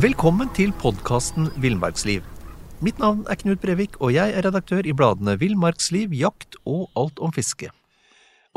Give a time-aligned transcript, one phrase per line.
[0.00, 2.22] Velkommen til podkasten Villmarksliv.
[2.80, 7.18] Mitt navn er Knut Brevik, og jeg er redaktør i bladene Villmarksliv, Jakt og Alt
[7.20, 7.68] om fiske.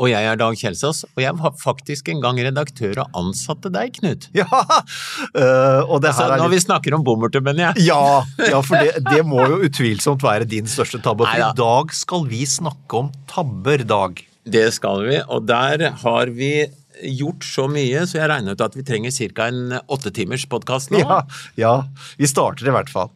[0.00, 3.92] Og jeg er Dag Kjelsås, og jeg var faktisk en gang redaktør og ansatte deg,
[3.98, 4.30] Knut.
[4.40, 6.54] Ja, øh, og det Altså, er er når litt...
[6.54, 7.90] vi snakker om bommerter, mener jeg.
[7.90, 8.22] Ja,
[8.54, 11.26] ja, for det, det må jo utvilsomt være din største tabbe.
[11.28, 11.50] For Neida.
[11.52, 14.24] i dag skal vi snakke om tabber, Dag.
[14.48, 16.54] Det skal vi, og der har vi
[17.02, 19.48] gjort så mye, så jeg regner ut at vi trenger ca.
[19.48, 21.02] en åtte timers podkast nå.
[21.02, 21.24] Ja,
[21.58, 21.74] ja,
[22.20, 23.10] vi starter i hvert fall.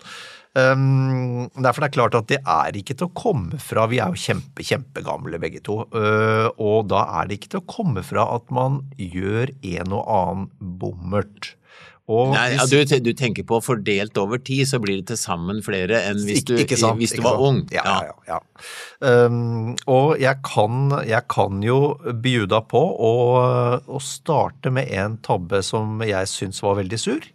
[0.58, 4.10] Um, derfor det er klart at det er ikke til å komme fra Vi er
[4.10, 5.82] jo kjempe, kjempegamle begge to.
[5.92, 10.10] Uh, og da er det ikke til å komme fra at man gjør en og
[10.16, 10.48] annen
[10.80, 11.52] bommert.
[12.08, 15.58] Og Nei, ja, du, du tenker på fordelt over tid, så blir det til sammen
[15.64, 17.62] flere enn hvis du, Ikke- ikke sant, hvis du var ung.
[17.74, 18.38] Ja, ja, ja.
[19.04, 21.76] Um, og jeg kan, jeg kan jo
[22.24, 23.12] bjuda på å,
[23.84, 27.28] å starte med en tabbe som jeg syns var veldig sur.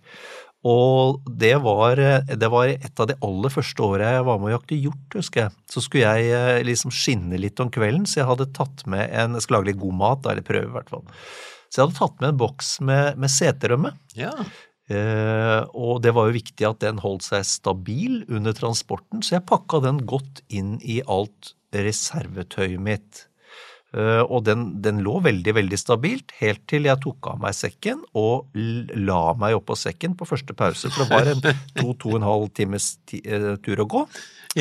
[0.64, 4.54] Og det var, det var et av de aller første åra jeg var med og
[4.62, 5.56] jakte hjort, husker jeg.
[5.70, 9.36] Så skulle jeg eh, liksom skinne litt om kvelden, så jeg hadde tatt med en
[9.36, 11.04] Jeg skulle lage litt god mat, eller prøve i hvert fall.
[11.74, 13.96] Så jeg hadde tatt med en boks med, med seterømme.
[14.14, 14.30] Ja.
[14.94, 19.48] Eh, og det var jo viktig at den holdt seg stabil under transporten, så jeg
[19.50, 23.24] pakka den godt inn i alt reservetøyet mitt.
[23.94, 28.04] Eh, og den, den lå veldig, veldig stabilt, helt til jeg tok av meg sekken
[28.18, 31.44] og la meg oppå sekken på første pause, for det var en
[31.80, 34.06] to-to og en halv times ti, eh, tur å gå.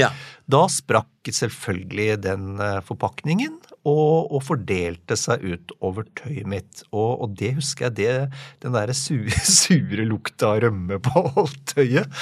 [0.00, 0.14] ja.
[0.48, 6.84] Da sprakk selvfølgelig den eh, forpakningen og, og fordelte seg ut over tøyet mitt.
[6.92, 11.62] Og, og det husker jeg, det, den derre sure, sure lukta av rømme på alt
[11.74, 12.20] tøyet,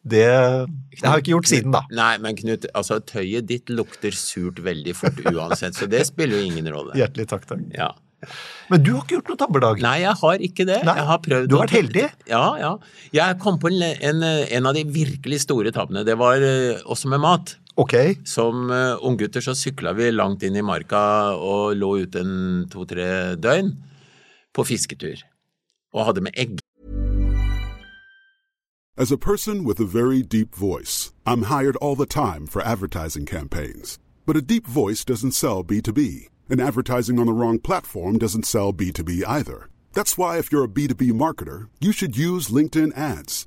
[0.00, 0.28] det,
[0.96, 1.82] det har jeg ikke gjort siden, da.
[1.92, 6.46] Nei, men Knut, altså tøyet ditt lukter surt veldig fort uansett, så det spiller jo
[6.48, 6.94] ingen rolle.
[6.96, 7.66] Hjertelig takk, takk.
[7.76, 7.90] Ja.
[8.70, 9.82] Men du har ikke gjort noe tabberdag?
[9.84, 10.78] Nei, jeg har ikke det.
[10.88, 12.06] Nei, jeg har prøvd du har vært heldig.
[12.30, 12.72] Ja, ja.
[13.16, 13.80] Jeg kom på en,
[14.10, 16.04] en, en av de virkelig store tabbene.
[16.08, 17.56] Det var eh, også med mat.
[17.80, 17.94] Ok.
[18.24, 23.36] Som uh, unggutter så sykla vi langt inn i marka og lå ute en to-tre
[23.40, 23.70] døgn
[24.52, 25.22] på fisketur.
[25.96, 26.58] Og hadde med egg.
[28.98, 33.24] As a person with a very deep voice, I'm hired all the time for advertising
[33.24, 33.98] campaigns.
[34.26, 38.74] But a deep voice doesn't sell B2B, and advertising on the wrong platform doesn't sell
[38.74, 39.70] B2B either.
[39.94, 43.46] That's why, if you're a B2B marketer, you should use LinkedIn ads.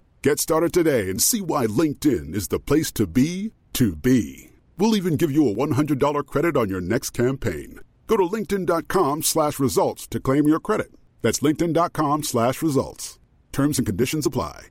[0.23, 4.51] Get started today and see why LinkedIn is the place to be to be.
[4.77, 7.79] We'll even give you a $100 credit on your next campaign.
[8.05, 10.91] Go to linkedin.com slash results to claim your credit.
[11.23, 13.17] That's linkedin.com slash results.
[13.51, 14.67] Terms and conditions apply.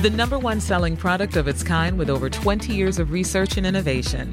[0.00, 3.66] The number one selling product of its kind with over 20 years of research and
[3.66, 4.32] innovation.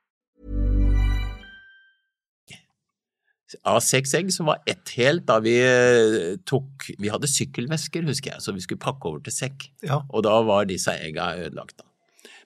[3.67, 8.35] Av seks egg så var ett helt da vi eh, tok Vi hadde sykkelvesker, husker
[8.35, 9.69] jeg, så vi skulle pakke over til sekk.
[9.85, 10.01] Ja.
[10.09, 11.87] Og da var disse egga ødelagt, da.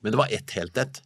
[0.02, 1.02] Men det var ett helt et.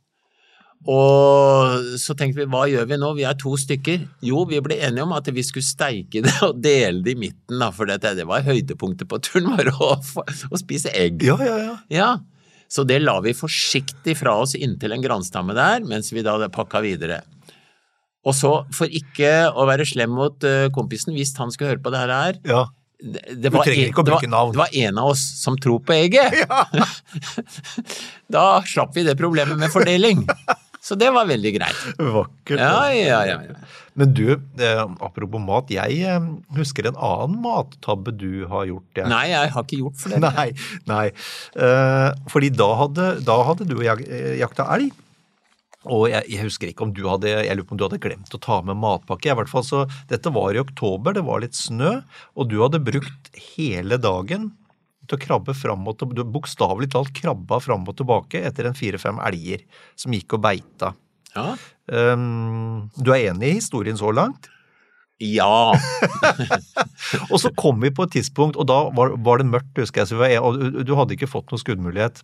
[0.87, 3.11] Og så tenkte vi, hva gjør vi nå?
[3.17, 4.05] Vi er to stykker.
[4.23, 7.59] Jo, vi ble enige om at vi skulle steike det og dele det i midten,
[7.59, 11.25] da, for dette, det var høydepunktet på turen vår å, å spise egg.
[11.27, 11.75] Ja, ja, ja.
[11.91, 12.11] Ja,
[12.71, 16.83] så det la vi forsiktig fra oss inntil en granstamme der, mens vi da pakka
[16.85, 17.23] videre.
[18.27, 21.93] Og så, for ikke å være slem mot eh, kompisen, hvis han skulle høre på
[21.93, 22.63] det her, ja.
[22.99, 26.35] det, det, var en, det, var, det var en av oss som tror på egget.
[28.35, 30.25] da slapp vi det problemet med fordeling.
[30.81, 31.79] Så det var veldig greit.
[31.99, 32.59] Vakkert.
[32.59, 33.39] Ja, ja, ja.
[33.49, 33.55] ja.
[33.99, 34.29] Men du,
[34.63, 38.87] eh, apropos mat, jeg eh, husker en annen mattabbe du har gjort.
[38.95, 39.11] Jeg.
[39.11, 40.21] Nei, jeg har ikke gjort for det.
[40.29, 40.47] Nei,
[40.87, 41.05] nei.
[41.59, 44.05] Eh, fordi da hadde, da hadde du jak
[44.39, 44.95] jakta elg.
[45.89, 48.35] Og jeg, jeg, husker ikke om du hadde jeg lurer på om du hadde glemt
[48.35, 49.31] å ta med matpakke.
[49.31, 51.99] I hvert fall så, Dette var i oktober, det var litt snø,
[52.37, 54.51] og du hadde brukt hele dagen
[55.09, 56.21] til å krabbe fram og tilbake.
[56.21, 59.65] Du bokstavelig talt krabba fram og tilbake etter en fire-fem elger
[59.99, 60.93] som gikk og beita.
[61.35, 61.51] Ja.
[61.89, 64.49] Um, du er enig i historien så langt?
[65.19, 65.75] Ja.
[67.31, 70.11] og så kom vi på et tidspunkt, og da var, var det mørkt, husker jeg,
[70.13, 72.21] så var, og du hadde ikke fått noen skuddmulighet.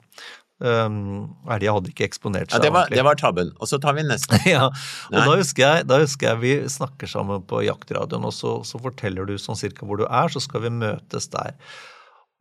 [0.64, 3.50] Um, Elga hadde ikke eksponert seg ja, det var, det var tabben.
[3.60, 4.40] Og så tar vi neste.
[4.48, 4.70] ja,
[5.12, 8.80] og da husker, jeg, da husker jeg vi snakker sammen på jaktradioen, og så, så
[8.80, 11.58] forteller du sånn cirka hvor du er, så skal vi møtes der.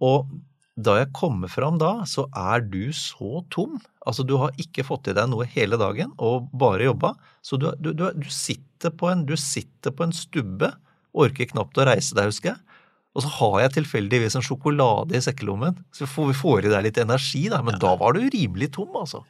[0.04, 0.30] Og
[0.74, 3.78] da jeg kommer fram da, så er du så tom.
[4.06, 7.14] Altså, du har ikke fått i deg noe hele dagen og bare jobba.
[7.46, 10.72] Så du, du, du, sitter på en, du sitter på en stubbe,
[11.14, 12.73] orker knapt å reise deg, husker jeg.
[13.14, 16.88] Og så har jeg tilfeldigvis en sjokolade i sekkelommen, så får vi får i deg
[16.88, 17.62] litt energi, da.
[17.62, 19.22] Men da var du rimelig tom, altså.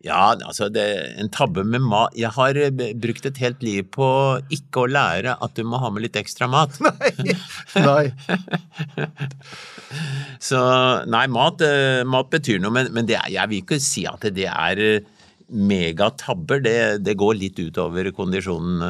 [0.00, 0.84] Ja, altså, det,
[1.20, 4.06] en tabbe med mat Jeg har eh, brukt et helt liv på
[4.48, 6.78] ikke å lære at du må ha med litt ekstra mat.
[6.86, 7.34] Nei.
[7.84, 8.06] Nei.
[10.48, 10.60] Så
[11.10, 14.24] nei, mat, eh, mat betyr noe, men, men det er, jeg vil ikke si at
[14.32, 15.04] det er eh,
[15.52, 16.64] megatabber.
[16.64, 18.80] Det, det går litt utover kondisjonen,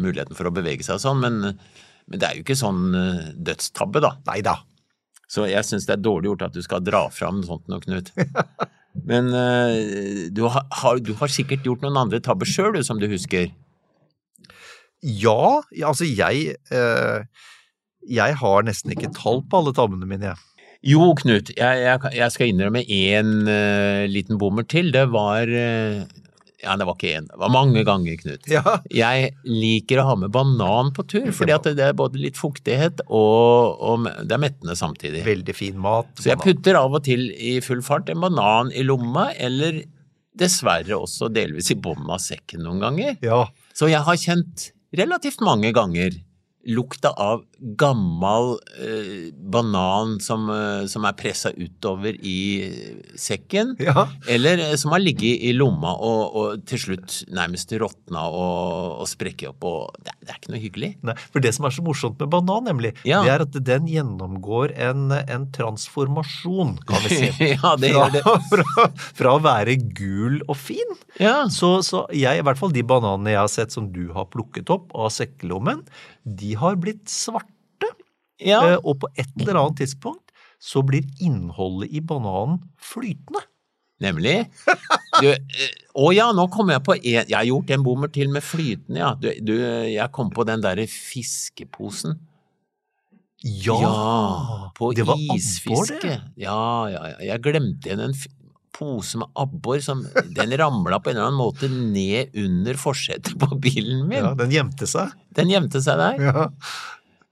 [0.00, 1.58] muligheten for å bevege seg og sånn, men,
[2.10, 4.14] men det er jo ikke sånn eh, dødstabbe, da.
[4.28, 4.58] Nei da.
[5.30, 8.12] Så jeg syns det er dårlig gjort at du skal dra fram sånt noe, Knut.
[9.10, 13.08] Men eh, du, har, du har sikkert gjort noen andre tabber sjøl, du, som du
[13.10, 13.48] husker.
[15.04, 17.46] Ja, altså jeg eh,
[18.08, 20.68] Jeg har nesten ikke tall på alle tabbene mine, jeg.
[20.84, 24.90] Jo, Knut, jeg, jeg, jeg skal innrømme én uh, liten bommer til.
[24.92, 26.02] Det var eh,
[26.64, 28.48] Ja, det var ikke én, det var mange ganger, Knut.
[28.50, 28.62] Ja.
[28.92, 33.04] Jeg liker å ha med banan på tur, fordi at det er både litt fuktighet
[33.06, 35.24] og, og det er mettende samtidig.
[35.26, 36.10] Veldig fin mat.
[36.18, 39.82] Så jeg putter av og til i full fart en banan i lomma, eller
[40.34, 43.18] dessverre også delvis i bånn av sekken noen ganger.
[43.24, 43.44] Ja.
[43.76, 46.16] Så jeg har kjent relativt mange ganger
[46.64, 52.36] lukta av gammel eh, banan som, eh, som er pressa utover i
[53.18, 54.06] sekken, Ja.
[54.28, 59.08] eller eh, som har ligget i lomma og, og til slutt nærmest råtna og, og
[59.10, 60.90] sprekket opp, og det, det er ikke noe hyggelig.
[61.06, 63.22] Nei, for det som er så morsomt med banan, nemlig, Ja.
[63.24, 67.30] det er at den gjennomgår en, en transformasjon, kan vi si.
[67.56, 68.24] ja, det gjør det.
[68.24, 68.88] Fra, fra,
[69.20, 70.94] fra å være gul og fin.
[71.20, 71.44] Ja.
[71.52, 74.70] Så, så jeg, i hvert fall de bananene jeg har sett som du har plukket
[74.74, 75.84] opp av sekkelommen,
[76.24, 77.50] de har blitt svarte.
[78.42, 78.60] Ja.
[78.74, 80.32] Eh, Og på et eller annet tidspunkt
[80.64, 83.42] så blir innholdet i bananen flytende.
[84.02, 84.48] Nemlig.
[85.22, 88.28] Du, eh, å ja, nå kom jeg på en Jeg har gjort en bommer til
[88.32, 89.12] med flytende, ja.
[89.14, 89.54] Du, du,
[89.92, 92.16] jeg kom på den derre fiskeposen.
[93.44, 94.70] Ja!
[94.76, 96.00] på det var abbor, isfiske.
[96.02, 96.16] det.
[96.40, 97.18] Ja, ja, ja.
[97.34, 98.14] Jeg glemte igjen en
[98.74, 100.00] pose med abbor som
[100.34, 104.24] Den ramla på en eller annen måte ned under forsetet på bilen min.
[104.24, 105.12] Ja, den gjemte seg.
[105.36, 106.24] Den gjemte seg der.
[106.24, 106.48] Ja,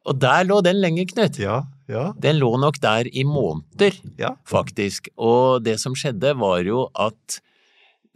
[0.09, 1.39] Og der lå den lenge, Knut.
[1.39, 2.11] ja, ja.
[2.23, 4.35] Den lå nok der i måneder, ja.
[4.49, 5.09] faktisk.
[5.17, 7.41] Og det som skjedde, var jo at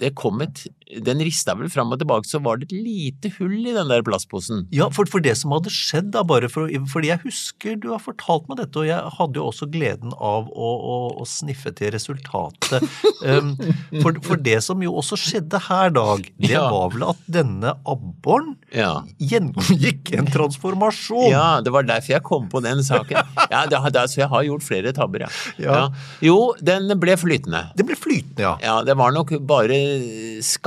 [0.01, 0.67] det kom et
[1.03, 4.05] Den rista vel fram og tilbake, så var det et lite hull i den der
[4.07, 4.69] plastposen.
[4.71, 7.99] Ja, for, for det som hadde skjedd da, bare for, fordi jeg husker du har
[8.05, 11.91] fortalt meg dette, og jeg hadde jo også gleden av å, å, å sniffe til
[11.95, 12.87] resultatet.
[13.27, 13.57] Um,
[14.05, 16.69] for, for det som jo også skjedde her, Dag, det Ja.
[16.71, 19.03] var vel at denne abboren Ja.
[19.19, 21.29] gjennomgikk en transformasjon.
[21.33, 23.19] Ja, det var derfor jeg kom på den saken.
[23.51, 25.31] Ja, det, det, så jeg har gjort flere tabber, ja.
[25.63, 25.81] Ja.
[26.25, 27.67] Jo, den ble flytende.
[27.79, 28.55] Det ble flytende, ja.
[28.63, 29.79] Ja, det var nok bare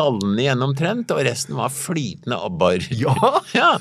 [0.10, 2.80] skallene igjen omtrent, og resten var flytende abbor.
[3.00, 3.16] Ja.
[3.60, 3.78] Ja,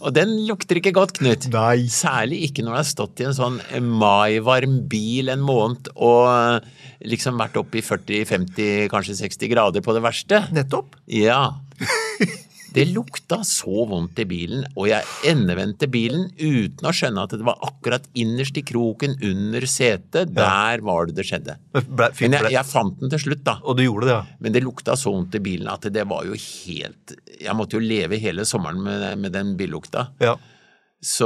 [0.00, 1.46] og den lukter ikke godt, Knut.
[1.52, 1.86] Nei.
[1.92, 3.58] Særlig ikke når du har stått i en sånn
[4.00, 6.64] maivarm bil en måned og
[7.04, 10.42] liksom vært oppe i 40-50, kanskje 60 grader på det verste.
[10.56, 10.96] Nettopp.
[11.12, 11.42] Ja.
[12.74, 17.46] Det lukta så vondt i bilen, og jeg endevendte bilen uten å skjønne at det
[17.46, 20.34] var akkurat innerst i kroken under setet.
[20.36, 21.56] Der var det det skjedde.
[21.74, 23.56] Men jeg, jeg fant den til slutt, da.
[23.64, 24.38] og du gjorde det, ja.
[24.44, 27.82] Men det lukta så vondt i bilen at det var jo helt Jeg måtte jo
[27.82, 30.08] leve hele sommeren med, med den billukta.
[30.22, 30.36] ja.
[31.00, 31.24] Så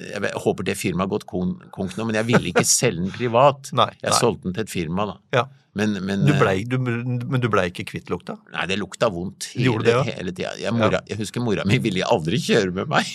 [0.00, 3.10] jeg håper det firmaet har gått kon- konk nå, men jeg ville ikke selge den
[3.12, 3.68] privat.
[3.76, 3.98] Nei, nei.
[4.06, 5.16] jeg solgte den til et firma, da.
[5.36, 5.42] ja.
[5.74, 8.34] Men, men, Du blei, du, men du blei ikke kvitt lukta?
[8.52, 10.02] Nei, det lukta vondt hele, det, ja.
[10.18, 10.50] hele tida.
[10.60, 13.08] Jeg, mora- jeg husker mora mi ville aldri kjøre med meg.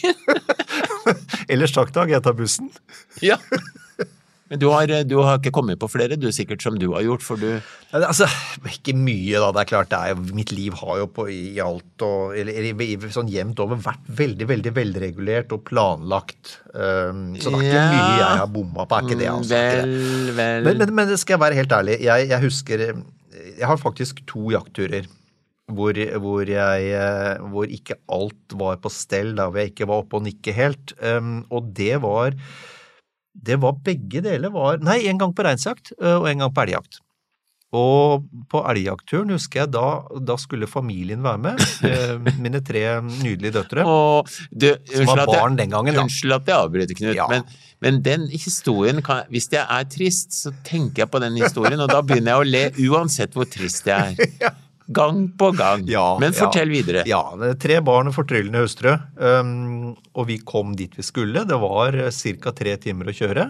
[1.53, 2.71] Ellers takk, Dag, jeg tar bussen.
[3.21, 3.37] ja.
[4.47, 7.23] Men du har, du har ikke kommet på flere, du sikkert, som du har gjort,
[7.25, 7.57] for du
[7.95, 8.27] Altså,
[8.67, 9.49] ikke mye, da.
[9.55, 12.55] Det er klart, det er jo, mitt liv har jo på, i alt og eller,
[12.59, 16.57] eller, sånn jevnt over vært veldig, veldig velregulert og planlagt.
[16.73, 17.85] Um, så det er ikke Ja.
[17.91, 18.97] mye jeg har bomma på.
[18.97, 19.53] Er ikke det, altså.
[19.53, 19.83] det.
[19.83, 21.99] Vel, vel Men, men, men skal jeg være helt ærlig.
[22.03, 25.07] Jeg, jeg husker Jeg har faktisk to jaktturer
[25.67, 30.03] hvor, hvor, jeg, eh, hvor ikke alt var på stell, da hvor jeg ikke var
[30.03, 30.93] oppe og nikke helt.
[31.03, 32.37] Um, og det var
[33.43, 36.99] Det var begge deler var Nei, en gang på reinsjakt og en gang på elgjakt.
[37.77, 39.87] Og på elgjaktturen husker jeg da,
[40.23, 41.63] da skulle familien være med.
[42.39, 43.83] Mine tre nydelige døtre.
[43.85, 46.01] Og du, Som var barn jeg- den gangen, da.
[46.05, 47.27] Unnskyld at jeg avbryter, Knut, Ja.
[47.27, 47.43] men,
[47.81, 51.89] men den historien kan, Hvis jeg er trist, så tenker jeg på den historien, og
[51.91, 54.55] da begynner jeg å le uansett hvor trist jeg er.
[54.87, 55.83] Gang på gang.
[55.87, 56.39] Ja, men ja.
[56.39, 57.03] fortell videre.
[57.09, 58.93] Ja, det er tre barn og fortryllende hustru.
[59.19, 61.43] Um, og vi kom dit vi skulle.
[61.47, 62.53] Det var ca.
[62.55, 63.49] tre timer å kjøre.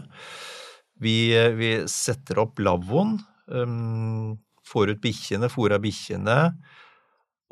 [1.04, 3.20] Vi, eh, vi setter opp lavvoen,
[3.54, 4.34] um,
[4.66, 6.38] får ut bikkjene, fôrer bikkjene,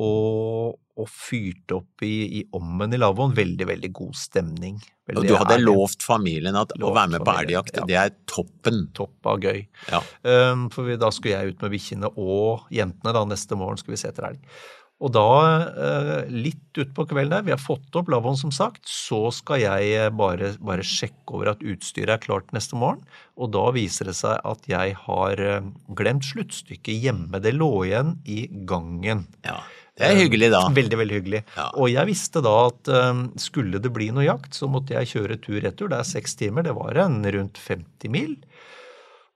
[0.01, 3.35] og, og fyrte opp i, i ommen i lavvoen.
[3.35, 4.77] Veldig, veldig god stemning.
[5.13, 5.67] Og du hadde ærlig.
[5.67, 7.89] lovt familien at å være med på familien, elgjakt, ja.
[7.89, 8.85] det er toppen.
[8.95, 9.65] Topp av gøy.
[9.91, 10.01] Ja.
[10.23, 13.13] Um, for vi, da skulle jeg ut med bikkjene og jentene.
[13.13, 14.57] da Neste morgen skulle vi se etter elg.
[15.03, 15.29] Og da,
[15.67, 19.89] eh, litt utpå kvelden der, vi har fått opp lavvoen som sagt, så skal jeg
[19.91, 23.03] eh, bare, bare sjekke over at utstyret er klart neste morgen.
[23.35, 25.67] Og da viser det seg at jeg har eh,
[25.99, 27.43] glemt sluttstykket hjemme.
[27.43, 29.27] Det lå igjen i gangen.
[29.43, 29.59] ja.
[29.95, 30.65] Det er hyggelig, da.
[30.75, 31.41] Veldig, veldig hyggelig.
[31.55, 31.69] Ja.
[31.79, 35.37] Og jeg visste da at um, skulle det bli noe jakt, så måtte jeg kjøre
[35.39, 35.91] tur-retur.
[35.93, 38.35] Det er seks timer, det var en rundt 50 mil.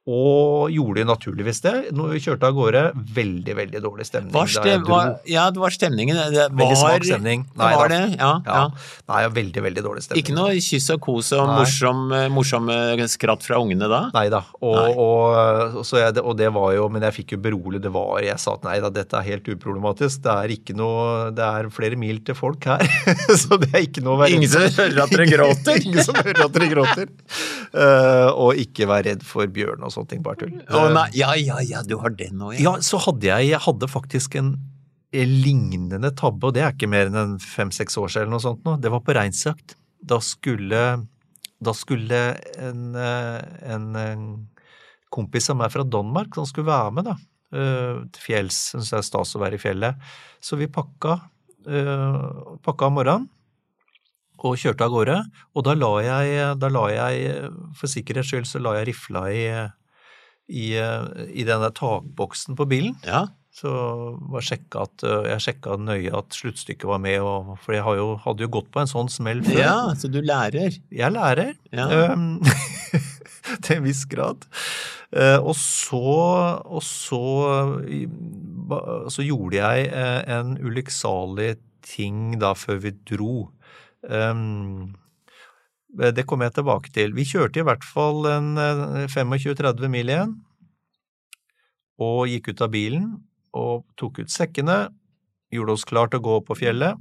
[0.09, 1.73] Og gjorde naturligvis det.
[1.95, 2.83] Når vi kjørte av gårde,
[3.15, 4.33] veldig, veldig dårlig stemning.
[4.33, 6.17] Var stem, var, ja, det var stemningen.
[6.33, 7.45] Det var, Veldig svak stemning.
[7.53, 8.31] Det var det, ja.
[8.45, 8.63] ja.
[9.11, 10.23] Nei, veldig, veldig dårlig stemning.
[10.23, 11.59] Ikke noe kyss og kos og Nei.
[11.61, 12.01] morsom,
[12.33, 14.01] morsomme skratt fra ungene da?
[14.15, 14.41] Nei da.
[14.59, 14.89] Og, Nei.
[15.03, 17.81] Og, jeg, og det var jo Men jeg fikk jo berolig.
[17.83, 20.23] Det var Jeg sa at nei da, dette er helt uproblematisk.
[20.25, 22.83] Det er ikke noe Det er flere mil til folk her.
[23.43, 25.81] så det er ikke noe å være Ingen som hører at dere gråter?
[25.89, 27.13] Ingen som hører at dere gråter.
[27.69, 30.24] Uh, og ikke være redd for bjørn og sånne ting.
[30.25, 30.58] Bare tull.
[30.72, 33.88] Oh, nei, ja, ja, ja, du har den òg, Ja, så hadde jeg Jeg hadde
[33.91, 34.56] faktisk en
[35.13, 38.65] lignende tabbe, og det er ikke mer enn en fem-seks år siden eller noe sånt
[38.68, 38.75] nå.
[38.82, 39.74] Det var på reinsjakt.
[40.06, 40.84] Da skulle
[41.60, 42.20] Da skulle
[42.62, 43.39] en, eh,
[43.74, 44.22] en, en
[45.12, 47.15] kompis av meg fra Danmark som skulle være med, da.
[47.58, 48.60] eh, Til fjells.
[48.72, 49.98] Syns det er stas å være i fjellet.
[50.39, 51.18] Så vi pakka,
[51.68, 52.29] eh,
[52.63, 53.27] pakka om morgenen
[54.39, 55.18] og kjørte av gårde.
[55.58, 59.41] Og da la jeg, da la jeg for sikkerhets skyld, så la jeg rifla i,
[60.50, 62.96] i, i den der takboksen på bilen.
[63.06, 63.27] Ja.
[63.60, 63.70] Så
[64.32, 64.46] var
[64.86, 68.51] at, jeg sjekka nøye at sluttstykket var med, og, for jeg har jo, hadde jo
[68.56, 69.58] gått på en sånn smell før.
[69.60, 70.77] ja, så du lærer.
[70.96, 71.89] Jeg lærer, Ja.
[72.13, 72.39] um,
[73.65, 74.46] til en viss grad.
[75.10, 76.00] Uh, og så,
[76.70, 77.20] og så,
[79.10, 81.56] så gjorde jeg eh, en ulykksalig
[81.89, 83.34] ting da før vi dro.
[84.06, 84.94] Um,
[85.89, 87.13] det kommer jeg tilbake til.
[87.17, 90.36] Vi kjørte i hvert fall en eh, 25-30 mil igjen,
[92.00, 93.08] og gikk ut av bilen
[93.58, 94.88] og tok ut sekkene,
[95.51, 97.00] gjorde oss klar til å gå opp på fjellet,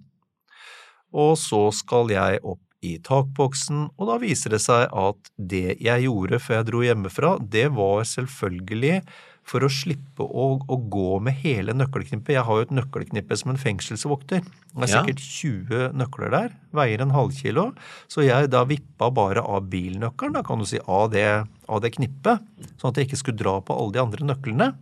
[1.12, 6.04] og så skal jeg opp i takboksen, og da viser det seg at det jeg
[6.06, 9.00] gjorde før jeg dro hjemmefra, det var selvfølgelig
[9.48, 12.34] for å slippe å, å gå med hele nøkkelknippet.
[12.36, 14.44] Jeg har jo et nøkkelknippe som en fengselsvokter.
[14.44, 17.70] Det er sikkert 20 nøkler der, veier en halvkilo,
[18.12, 21.26] så jeg da vippa bare av bilnøkkelen, da kan du si, av det,
[21.68, 22.44] av det knippet,
[22.76, 24.72] sånn at jeg ikke skulle dra på alle de andre nøklene.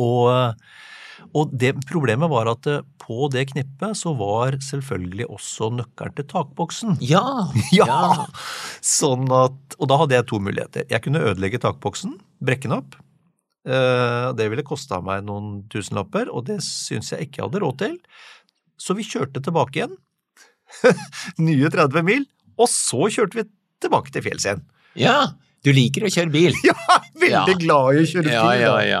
[0.00, 0.32] Og,
[1.34, 6.26] og det problemet var at eh, på det knippet så var selvfølgelig også nøkkelen til
[6.30, 6.96] takboksen.
[7.14, 7.22] Ja.
[7.72, 8.26] Ja!
[8.84, 10.84] Sånn at, og da hadde jeg to muligheter.
[10.90, 12.98] Jeg kunne ødelegge takboksen, brekke den opp.
[13.68, 17.78] Eh, Det ville kosta meg noen tusenlapper, og det syns jeg ikke jeg hadde råd
[17.84, 17.96] til.
[18.78, 19.96] Så vi kjørte tilbake igjen.
[21.48, 22.24] Nye 30 mil.
[22.58, 23.46] Og så kjørte vi
[23.82, 24.64] tilbake til fjells igjen.
[24.98, 25.18] ja.
[25.66, 26.54] Du liker å kjøre bil.
[26.68, 26.74] Ja,
[27.18, 27.58] veldig Ja.
[27.58, 28.32] glad i å kjøre bil.
[28.32, 29.00] Ja, ja, ja.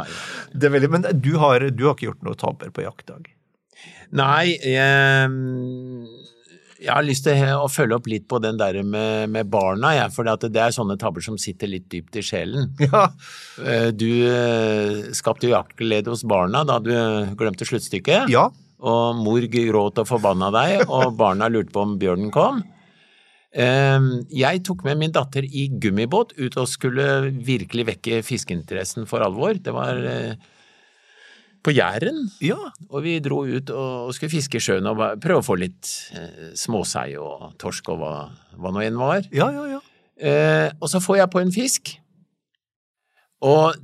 [0.52, 3.28] Det er veldig, men du har, du har ikke gjort noe tabber på jaktdag?
[4.18, 5.32] Nei, jeg,
[6.80, 10.14] jeg har lyst til å følge opp litt på den der med, med barna, jeg,
[10.14, 12.72] for det er sånne tabber som sitter litt dypt i sjelen.
[12.88, 13.08] Ja.
[13.60, 16.92] Eh, Du eh, skapte jo jaktglede hos barna da du
[17.38, 18.48] glemte sluttstykket, ja.
[18.80, 22.64] og mor gråt og forbanna deg, og barna lurte på om bjørnen kom.
[23.54, 23.98] Eh,
[24.34, 29.56] Jeg tok med min datter i gummibåt ut og skulle virkelig vekke fiskeinteressen for alvor.
[29.56, 30.34] Det var eh,
[31.64, 32.28] på Jæren.
[32.44, 32.58] Ja.
[32.90, 36.52] Og vi dro ut og skulle fiske i sjøen og prøve å få litt eh,
[36.58, 38.12] småsei og torsk og hva,
[38.58, 39.24] hva nå enn var.
[39.34, 39.80] Ja, ja, ja.
[40.18, 41.92] Eh, og så får jeg på en fisk,
[43.46, 43.76] Og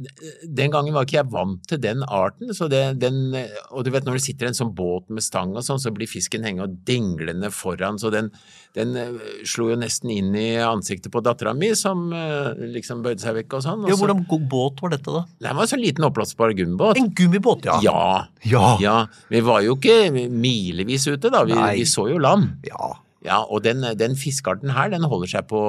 [0.42, 3.36] den gangen var ikke jeg vant til den arten, så det, den,
[3.70, 6.10] og du vet når det sitter en sånn båt med stang og sånn, så blir
[6.10, 8.32] fisken hengende og dinglende foran, så den,
[8.74, 13.22] den eh, slo jo nesten inn i ansiktet på dattera mi, som eh, liksom bøyde
[13.22, 13.86] seg vekk og sånn.
[13.86, 15.22] og Ja, hvordan god båt var dette, da?
[15.46, 16.98] Det var en sånn liten oppblåsbar gummibåt.
[16.98, 17.78] En gummibåt, ja.
[17.86, 18.04] Ja.
[18.42, 18.66] Ja.
[18.82, 18.98] ja.
[19.30, 21.46] Vi var jo ikke milevis ute, da.
[21.46, 22.56] Vi, vi så jo land.
[22.66, 22.90] Ja.
[23.24, 25.60] Ja, og den, den fiskearten her, den holder seg på,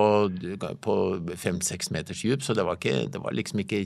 [0.83, 0.95] på
[1.39, 3.85] fem-seks meters dyp, så det var, ikke, det var liksom ikke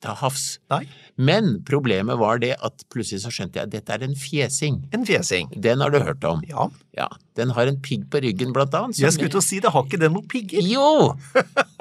[0.00, 0.44] til havs.
[0.72, 0.84] Nei.
[1.20, 4.78] Men problemet var det at plutselig så skjønte jeg at dette er en fjesing.
[4.96, 5.50] En fjesing.
[5.60, 6.40] Den har du hørt om.
[6.48, 6.68] Ja.
[6.96, 8.96] Ja, Den har en pigg på ryggen, blant annet.
[8.96, 10.62] som- Jeg skulle til å si det, har ikke den noen pigger?
[10.64, 11.16] jo!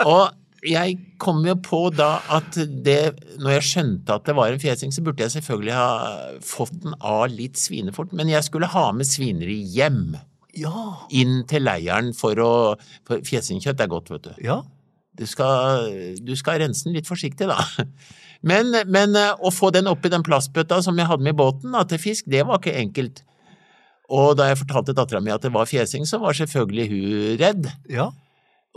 [0.04, 0.32] Og
[0.68, 4.92] jeg kom jo på da at det, når jeg skjønte at det var en fjesing,
[4.92, 9.08] så burde jeg selvfølgelig ha fått den av litt svinefort, men jeg skulle ha med
[9.08, 10.18] svineri hjem.
[10.60, 10.84] Ja.
[11.16, 12.52] Inn til leiren for å
[13.08, 14.34] For fjesingkjøtt er godt, vet du.
[14.46, 14.62] Ja.
[15.20, 15.90] Du skal,
[16.24, 17.60] du skal rense den litt forsiktig, da.
[18.40, 21.74] Men, men eh, å få den oppi den plastbøtta som jeg hadde med i båten
[21.76, 23.26] da, til fisk, det var ikke enkelt.
[24.10, 27.68] Og da jeg fortalte dattera mi at det var fjesing, så var selvfølgelig hun redd.
[27.92, 28.08] Ja.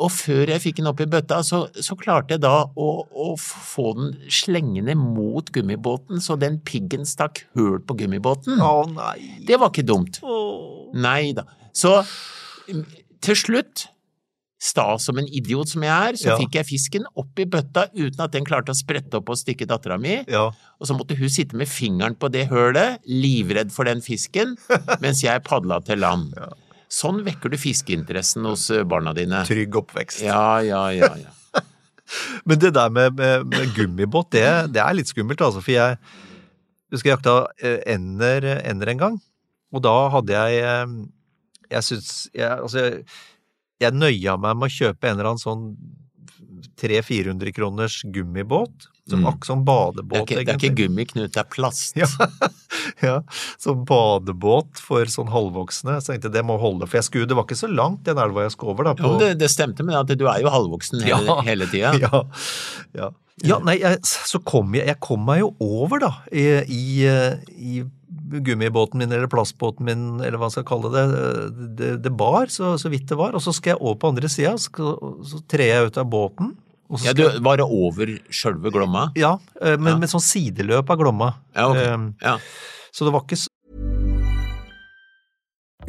[0.02, 3.28] Og før jeg fikk den opp i bøtta, så, så klarte jeg da å, å
[3.38, 8.60] få den slengende mot gummibåten, så den piggen stakk høl på gummibåten.
[8.60, 9.18] Å nei.
[9.46, 10.18] Det var ikke dumt.
[10.24, 10.90] Åh.
[10.96, 11.46] Nei da.
[11.72, 11.96] Så
[13.22, 13.86] til slutt,
[14.62, 16.36] sta som en idiot som jeg er, så Ja.
[16.38, 19.66] fikk jeg fisken opp i bøtta uten at den klarte å sprette opp og stikke
[19.66, 20.20] dattera mi.
[20.28, 20.50] Ja.
[20.78, 24.56] Og så måtte hun sitte med fingeren på det hølet, livredd for den fisken,
[25.02, 26.36] mens jeg padla til land.
[26.92, 29.42] Sånn vekker du fiskeinteressen hos eh, barna dine.
[29.48, 30.20] Trygg oppvekst.
[30.22, 31.32] Ja, ja, ja, ja.
[32.46, 35.62] Men det der med, med, med gummibåt, det, det er litt skummelt, altså.
[35.64, 35.96] For jeg
[36.92, 39.18] husker jeg jakta eh, ender, ender en gang.
[39.72, 40.86] Og da hadde jeg eh,
[41.72, 43.04] Jeg syns jeg, Altså, jeg,
[43.82, 45.66] jeg nøya meg med å kjøpe en eller annen sånn
[46.78, 48.88] 300-400 kroners gummibåt.
[49.10, 49.42] Som Mm.
[49.44, 51.96] som Det er badebåt, ikke, det er ikke gummi, Knut, det er plast.
[51.98, 52.06] Ja,
[53.02, 53.14] ja,
[53.58, 55.96] som badebåt for sånn halvvoksne.
[55.98, 58.20] Så jeg tenkte det må holde, for jeg skulle, det var ikke så langt den
[58.22, 58.92] elva jeg skulle over.
[58.92, 58.94] da.
[59.02, 61.40] Jo, det, det stemte, men at du er jo halvvoksen hele, Ja.
[61.48, 61.92] hele tida.
[61.98, 62.22] Ja,
[62.94, 63.10] ja.
[63.44, 66.82] Ja nei, jeg, så kom jeg, jeg kom meg jo over, da, i, i,
[67.56, 67.84] i
[68.44, 71.04] gummibåten min eller plastbåten min, eller hva man skal kalle det.
[71.78, 74.28] Det, det bar så, så vidt det var, og så skal jeg over på andre
[74.32, 74.92] sida, så,
[75.26, 76.52] så trer jeg ut av båten.
[77.02, 79.06] Ja, du, var det over sjølve Glomma?
[79.16, 79.98] ja, eh, men Ja.
[80.02, 81.30] med sånn sideløp av Glomma.
[81.56, 81.80] Ja, ok.
[81.80, 82.36] Eh, Ja.
[82.92, 83.38] Så det var ikke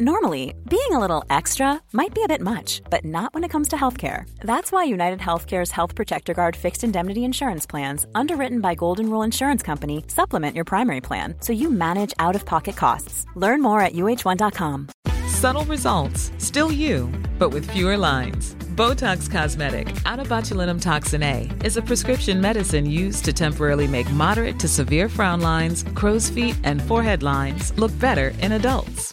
[0.00, 3.68] Normally, being a little extra might be a bit much, but not when it comes
[3.68, 4.28] to healthcare.
[4.40, 9.22] That's why United Healthcare's Health Protector Guard fixed indemnity insurance plans, underwritten by Golden Rule
[9.22, 13.24] Insurance Company, supplement your primary plan so you manage out of pocket costs.
[13.36, 14.88] Learn more at uh1.com.
[15.28, 18.56] Subtle results, still you, but with fewer lines.
[18.74, 24.10] Botox Cosmetic, out of botulinum toxin A, is a prescription medicine used to temporarily make
[24.10, 29.12] moderate to severe frown lines, crow's feet, and forehead lines look better in adults.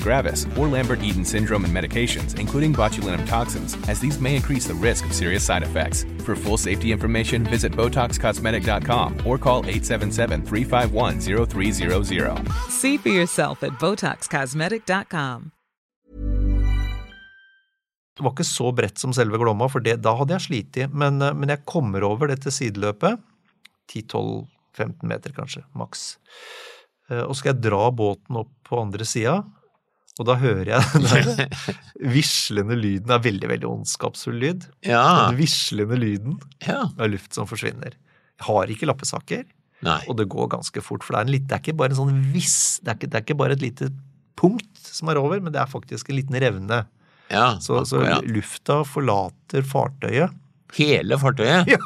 [0.00, 5.04] gravis, or Lambert-Eaton syndrome and medications, including botulinum toxins, as these may increase the risk
[5.06, 6.04] of serious side effects.
[6.24, 12.48] For full safety information, visit BotoxCosmetic.com or call 877-351-0300.
[12.70, 15.50] See for yourself at BotoxCosmetic.com.
[18.20, 20.76] Det var ikke så bredt som selve Glomma, for det, da hadde jeg slitt.
[20.92, 23.16] Men, eh, men jeg kommer over dette sideløpet.
[23.94, 26.18] 10-12-15 meter kanskje, maks.
[27.10, 29.38] Eh, Og skal jeg dra båten opp på andre sida,
[30.20, 31.54] og da hører jeg den
[32.16, 33.06] vislende lyden.
[33.08, 34.66] Det er veldig, veldig ondskapsfull lyd.
[34.84, 35.30] Ja.
[35.30, 36.82] Den vislende lyden ja.
[36.90, 37.96] av luft som forsvinner.
[38.36, 39.46] Jeg har ikke lappesaker,
[39.86, 39.98] Nei.
[40.04, 41.06] og det går ganske fort.
[41.06, 43.08] For det er, en litt, det er ikke bare en sånn viss, det er ikke,
[43.08, 43.90] det er ikke bare et lite
[44.40, 46.82] punkt som er over, men det er faktisk en liten revne.
[47.30, 47.54] Ja.
[47.62, 50.36] Så, så lufta forlater fartøyet.
[50.76, 51.70] Hele fartøyet?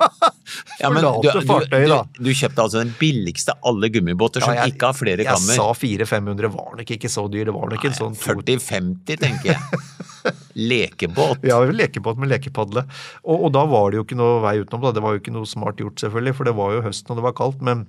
[0.81, 2.01] Ja, forlater fartøyet, da.
[2.19, 5.25] Du, du kjøpte altså den billigste av alle gummibåter som Ja, jeg- ikke har flere
[5.25, 5.57] Jeg kammer?
[5.57, 7.47] sa 400-500, var nok ikke så dyr.
[7.49, 10.35] Det var nok en sånn 40-50, tenker jeg.
[10.55, 11.39] Lekebåt.
[11.49, 12.85] Ja, lekebåt med lekepadle.
[13.25, 14.85] Og, og da var det jo ikke noe vei utenom.
[14.87, 14.93] Da.
[14.97, 17.27] Det var jo ikke noe smart gjort, selvfølgelig, for det var jo høsten og det
[17.27, 17.65] var kaldt.
[17.65, 17.87] Men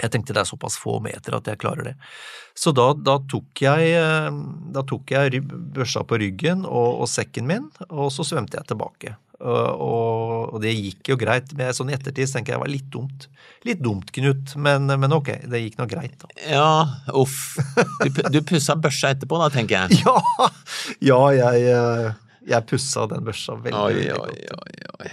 [0.00, 1.96] jeg tenkte det er såpass få meter at jeg klarer det.
[2.58, 4.30] Så da, da tok jeg, eh,
[4.74, 5.42] da tok jeg
[5.76, 9.14] børsa på ryggen og, og sekken min, og så svømte jeg tilbake.
[9.42, 11.52] Og, og det gikk jo greit.
[11.58, 13.26] Men sånn i ettertid tenker jeg det var litt dumt.
[13.66, 16.30] Litt dumt, Knut, men, men ok, det gikk nå greit, da.
[16.50, 16.70] Ja,
[17.18, 17.56] uff.
[18.02, 20.02] Du, du pussa børsa etterpå da, tenker jeg.
[20.06, 20.48] Ja,
[21.02, 24.56] ja jeg, eh, jeg pussa den børsa veldig, Oi, veldig godt.
[24.58, 25.12] oi, oi.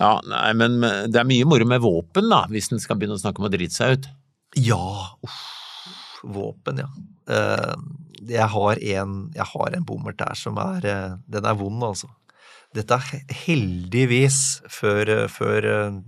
[0.00, 3.18] Ja, nei, men men det er mye moro med våpen, da, hvis en skal begynne
[3.18, 4.06] å snakke om å drite seg ut.
[4.58, 4.84] Ja,
[5.26, 5.40] uff,
[6.22, 6.88] våpen, ja.
[7.30, 7.74] Uh,
[8.28, 12.10] jeg har en, jeg har en bommert der som er eh, Den er vond, altså.
[12.76, 14.38] Dette er heldigvis
[14.70, 15.98] før, eh, før eh,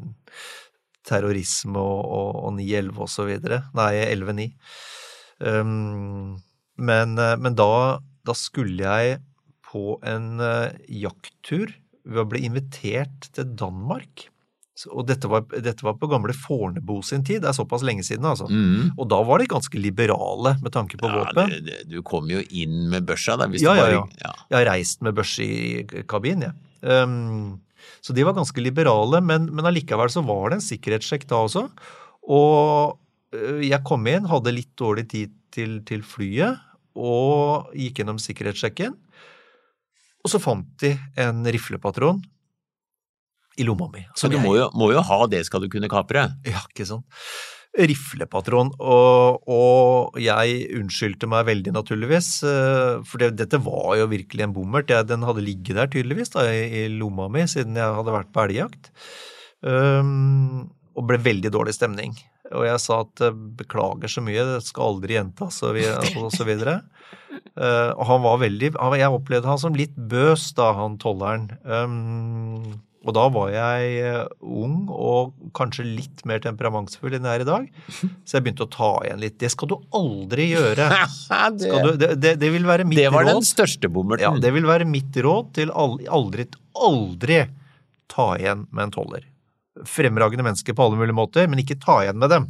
[1.07, 3.63] terrorisme og, og, og 9-11 og så videre.
[3.75, 4.49] Nei, 11-9.
[5.43, 6.37] Um,
[6.79, 9.19] men eh, men da, da skulle jeg
[9.73, 10.37] på en
[10.87, 11.73] jakttur jakttur.
[12.03, 14.29] Vi ble invitert til Danmark.
[14.89, 18.25] Og dette var, dette var på gamle Fornebu sin tid, det er såpass lenge siden,
[18.25, 18.47] altså.
[18.49, 18.95] Mm.
[18.97, 21.51] Og da var de ganske liberale med tanke på Ja, våpen.
[21.53, 23.51] det, det, du kom jo inn med børsa, da.
[23.53, 24.07] Hvis Ja, du bare, ja.
[24.25, 24.33] ja.
[24.49, 26.57] Jeg har reist med børs i kabin, jeg.
[26.83, 27.61] Um,
[28.03, 31.67] så de var ganske liberale, men, men allikevel så var det en sikkerhetssjekk da også.
[32.33, 32.97] Og
[33.37, 36.59] øh, jeg kom inn, hadde litt dårlig tid til, til flyet,
[36.97, 38.97] og gikk gjennom sikkerhetssjekken.
[40.23, 42.21] Og så fant de en riflepatron
[43.59, 44.05] i lomma mi.
[44.17, 46.29] Så du må jo, må jo ha det skal du kunne kapre.
[46.49, 47.05] ja, ikke sant.
[47.73, 54.45] Riflepatron, og, og jeg unnskyldte meg veldig naturligvis, eh, for det, dette var jo virkelig
[54.45, 54.93] en bommert.
[55.09, 58.93] Den hadde ligget der tydeligvis da, i, lomma mi siden jeg hadde vært på elgjakt.
[59.65, 62.13] Um, og ble veldig dårlig stemning.
[62.53, 65.89] Og jeg sa at eh, beklager så mye, det skal aldri gjentas, og, vi,
[66.21, 66.83] og så videre.
[67.57, 71.49] Uh, og han var veldig Jeg opplevde han som litt bøs, da, han tolleren.
[71.65, 77.45] Um, og da var jeg eh, ung og kanskje litt mer temperamentsfull enn jeg er
[77.45, 77.65] i dag.
[78.29, 79.39] Så jeg begynte å ta igjen litt.
[79.43, 80.87] Det skal du aldri gjøre.
[81.19, 84.29] Skal du, det, det, det, det vil være mitt det var den største bommerten.
[84.29, 86.47] Ja, det vil være mitt råd til al- aldri,
[86.79, 87.43] aldri
[88.13, 89.27] ta igjen med en toller.
[89.89, 92.47] Fremragende mennesker på alle mulige måter, men ikke ta igjen med dem.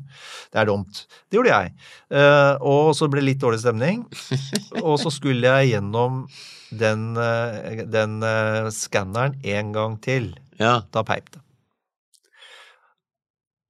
[0.52, 1.04] Det er dumt.
[1.30, 1.74] Det gjorde jeg.
[2.18, 4.02] Eh, og så ble det litt dårlig stemning.
[4.82, 6.24] Og så skulle jeg gjennom
[6.72, 10.32] den, eh, den eh, skanneren en gang til.
[10.60, 10.80] Ja.
[10.94, 11.42] Da peip det.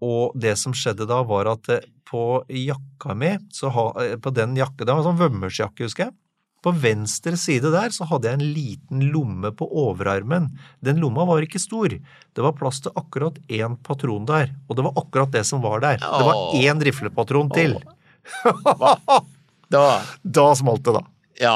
[0.02, 3.86] Og det som skjedde da, var at eh, på jakka mi, så ha,
[4.20, 6.16] på den jakka, det var en sånn vømmersjakke, husker jeg.
[6.62, 10.44] På venstre side der så hadde jeg en liten lomme på overarmen.
[10.84, 11.90] Den lomma var ikke stor.
[11.90, 15.82] Det var plass til akkurat én patron der, og det var akkurat det som var
[15.82, 15.98] der.
[15.98, 17.78] Det var én riflepatron til.
[19.72, 21.00] Da, Da smalt det, da.
[21.40, 21.54] ja.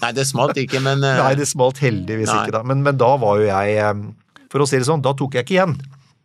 [0.00, 2.42] Nei, det smalt ikke, men eh, Nei, det smalt heldigvis Nei.
[2.46, 2.62] ikke, da.
[2.68, 4.04] Men, men da var jo jeg eh,
[4.52, 5.76] For å si det sånn, da tok jeg ikke igjen.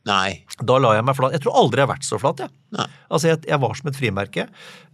[0.07, 0.43] Nei.
[0.63, 1.33] Da la jeg meg flat.
[1.35, 2.51] Jeg tror aldri jeg har vært så flat, jeg.
[2.77, 2.85] Nei.
[3.11, 4.45] Altså, jeg, jeg var som et frimerke.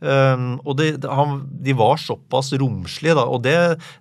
[0.01, 1.35] Um, og det- han,
[1.67, 3.27] de var såpass romslige, da.
[3.29, 3.53] Og det,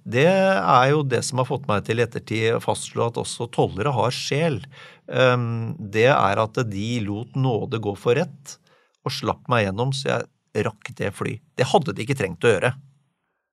[0.08, 3.50] det er jo det som har fått meg til i ettertid å fastslå at også
[3.52, 4.62] tollere har sjel.
[5.08, 8.56] Um, det er at de lot nåde gå for rett,
[9.04, 11.37] og slapp meg gjennom, så jeg rakk det fly.
[11.58, 12.72] Det hadde de ikke trengt å gjøre.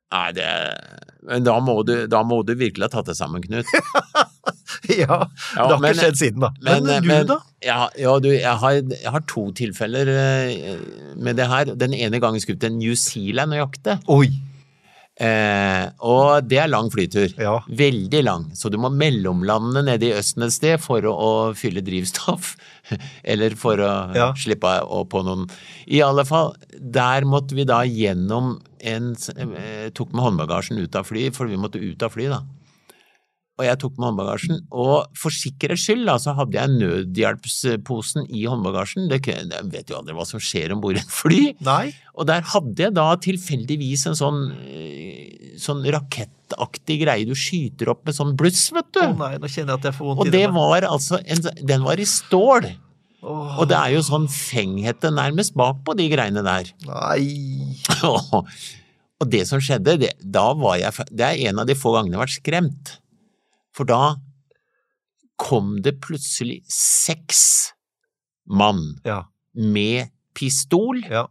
[0.10, 0.46] Nei, det
[1.30, 3.68] Men da må du, da må du virkelig ha tatt det sammen, Knut.
[4.90, 6.50] ja, det har men- ikke skjedd siden, da.
[6.66, 7.40] Men, du, men- da?
[7.66, 10.78] Ja, ja du, jeg har, jeg har to tilfeller eh,
[11.20, 11.74] med det her.
[11.76, 14.00] Den ene gangen skulle jeg til New Zealand og jakte.
[14.10, 14.32] Oi!
[15.20, 17.34] Eh, og det er lang flytur.
[17.36, 17.58] Ja.
[17.68, 18.46] Veldig lang.
[18.56, 22.54] Så du må mellomlande nede i Østen et sted for å, å fylle drivstoff.
[23.32, 24.30] Eller for å Ja.
[24.40, 25.44] slippe å på noen
[25.92, 31.04] I alle fall, der måtte vi da gjennom en eh, Tok med håndbagasjen ut av
[31.10, 32.40] fly, for vi måtte ut av fly, da.
[33.60, 38.46] Og jeg tok med håndbagasjen, og for sikkerhets skyld da, så hadde jeg nødhjelpsposen i
[38.48, 39.10] håndbagasjen.
[39.12, 41.40] Det, jeg vet jo aldri hva som skjer om bord i et fly.
[41.68, 41.90] Nei?
[42.16, 48.06] Og der hadde jeg da tilfeldigvis en sånn, eh, sånn rakettaktig greie du skyter opp
[48.08, 49.02] med sånn bluss, vet du.
[49.04, 51.44] Å nei, nå kjenner jeg at jeg får vondt og det var altså en,
[51.74, 52.70] Den var i stål.
[53.20, 53.60] Oh.
[53.60, 56.72] Og det er jo sånn fenghette nærmest bakpå de greiene der.
[56.88, 57.76] Nei.
[59.20, 62.16] og det som skjedde, det, da var jeg Det er en av de få gangene
[62.16, 62.96] jeg har vært skremt.
[63.80, 64.18] For da
[65.40, 67.72] kom det plutselig seks
[68.50, 69.22] mann Ja.
[69.56, 71.28] med pistol Ja.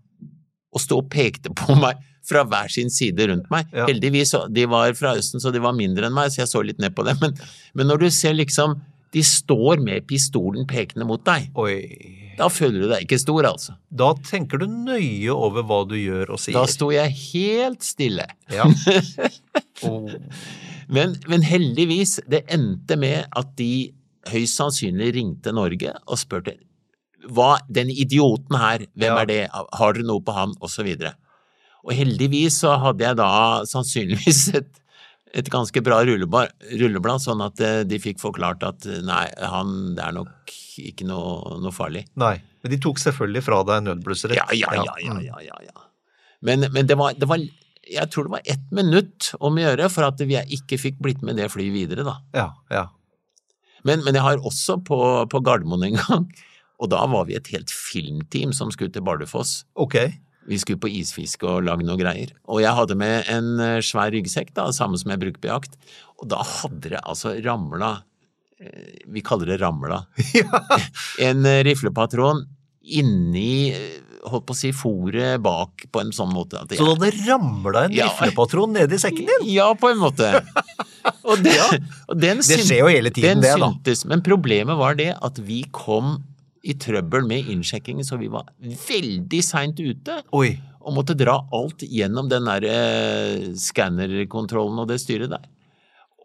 [0.73, 3.69] og sto og pekte på meg fra hver sin side rundt meg.
[3.73, 3.87] Ja.
[3.89, 6.79] Heldigvis, de var fra Østen, så de var mindre enn meg, så jeg så litt
[6.81, 7.17] ned på dem.
[7.23, 7.37] Men,
[7.75, 8.81] men når du ser liksom
[9.13, 11.47] De står med pistolen pekende mot deg.
[11.57, 11.79] Oi.
[12.39, 13.75] Da føler du deg ikke stor, altså.
[13.91, 16.55] Da tenker du nøye over hva du gjør og sier.
[16.55, 18.29] Da sto jeg helt stille.
[18.55, 18.69] Ja.
[19.87, 20.09] Oh.
[20.91, 23.93] Men, men heldigvis, det endte med at de
[24.27, 26.57] høyst sannsynlig ringte Norge og spurte
[27.31, 29.21] hva, den idioten her, hvem Ja.
[29.23, 31.13] er det, har dere noe på han, og så videre.
[31.87, 33.29] Og heldigvis så hadde jeg da
[33.71, 34.83] sannsynligvis et,
[35.39, 40.09] et ganske bra rulleblad, sånn at eh, de fikk forklart at eh, nei, han, det
[40.09, 40.57] er nok
[40.91, 42.05] ikke noe, noe farlig.
[42.21, 42.37] Nei.
[42.63, 44.37] Men de tok selvfølgelig fra deg nødblussrett.
[44.39, 45.23] Ja, ja, ja, ja, Mm.
[45.27, 45.87] ja, ja, ja.
[46.43, 47.41] Men, men det, var, det var
[47.89, 51.23] Jeg tror det var ett minutt om å gjøre for at jeg ikke fikk blitt
[51.27, 52.19] med det flyet videre, da.
[52.37, 52.85] Ja, ja.
[53.87, 54.99] Men, men jeg har også på,
[55.31, 56.25] på Gardermoen en gang,
[56.79, 59.65] og da var vi et helt filmteam som skulle til Bardufoss.
[59.75, 60.17] Okay.
[60.49, 62.31] Vi skulle på isfiske og lage noe greier.
[62.49, 65.75] Og jeg hadde med en eh, svær ryggsekk, da, samme som jeg bruker på jakt.
[66.21, 67.99] Og da hadde det altså ramla
[69.07, 70.03] Vi kaller det ramla.
[71.29, 72.45] En eh, riflepatron
[72.89, 76.95] inni eh, holdt på å si fòret bak på en sånn måte at jeg, Så
[77.01, 78.09] det ramla en Ja.
[78.09, 79.45] riflepatron ned i sekken din?
[79.59, 80.31] Ja, på en måte.
[81.23, 81.55] Og, det,
[82.09, 83.69] og den Det skjer jo hele tiden, den det, da.
[83.71, 86.19] syntes, Men problemet var det at vi kom
[86.69, 90.19] i trøbbel med innsjekkingen, så vi var veldig seint ute.
[90.37, 90.57] Oi.
[90.83, 95.45] Og måtte dra alt gjennom den der eh, skannerkontrollen og det styret der.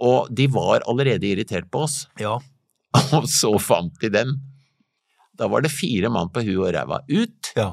[0.01, 2.39] Og de var allerede irritert på oss, Ja.
[3.17, 4.35] og så fant de dem.
[5.37, 7.71] Da var det fire mann på huet og ræva ut, Ja.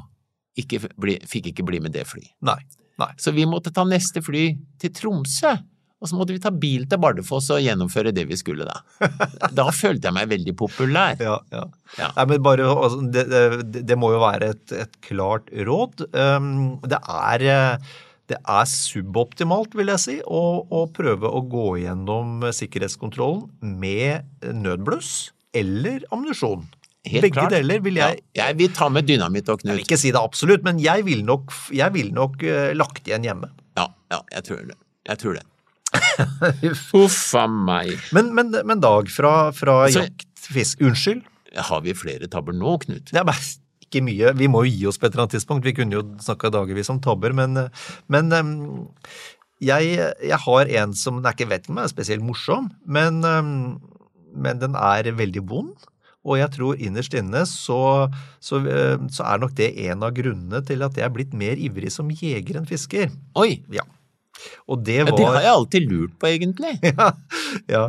[0.56, 2.32] ikke bli, fikk ikke bli med det flyet.
[2.42, 2.58] Nei.
[3.00, 3.10] Nei.
[3.20, 5.52] Så vi måtte ta neste fly til Tromsø,
[6.00, 8.78] og så måtte vi ta bil til Bardufoss og gjennomføre det vi skulle da.
[9.56, 11.16] Da følte jeg meg veldig populær.
[11.20, 11.64] Ja, ja.
[11.98, 12.08] Ja.
[12.16, 16.06] Nei, men bare, altså, det, det, det må jo være et, et klart råd.
[16.16, 17.90] Um, det er eh,
[18.30, 25.32] det er suboptimalt, vil jeg si, å, å prøve å gå gjennom sikkerhetskontrollen med nødbluss
[25.56, 26.68] eller ammunisjon.
[27.08, 27.54] Helt Begge klart.
[27.54, 30.20] deler vil jeg Ja, jeg vil ta med dynamitt og Jeg vil ikke si det
[30.20, 33.48] absolutt, men jeg ville nok, jeg vil nok uh, lagt igjen hjemme.
[33.78, 34.76] Ja, ja, jeg tror det.
[35.08, 35.46] Jeg tror det.
[37.00, 37.96] Uff a meg.
[38.14, 41.24] Men, men, men Dag, fra, fra altså, jakt, fisk Unnskyld?
[41.70, 43.10] Har vi flere tabber nå, Knut?
[43.16, 43.42] Er bare
[43.90, 44.32] ikke mye.
[44.38, 45.66] Vi må jo gi oss på et eller annet tidspunkt.
[45.66, 47.66] Vi kunne jo snakka dagevis om tabber, men,
[48.08, 48.32] men
[49.60, 49.92] jeg,
[50.24, 53.20] jeg har en som jeg ikke vet om er spesielt morsom, men,
[54.32, 55.88] men den er veldig vond.
[56.20, 57.80] Og jeg tror innerst inne så,
[58.44, 58.60] så,
[59.08, 62.10] så er nok det en av grunnene til at jeg er blitt mer ivrig som
[62.12, 63.08] jeger enn fisker.
[63.40, 63.86] Oi, Ja.
[64.70, 66.72] Og det ja, det har jeg alltid lurt på, egentlig.
[66.90, 67.08] ja,
[67.70, 67.82] ja.